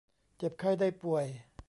[0.37, 1.25] เจ็บไข้ได้ป่วย